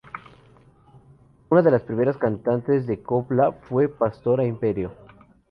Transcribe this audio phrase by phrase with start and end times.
[1.51, 4.95] Una de las primeras cantantes de copla fue Pastora Imperio.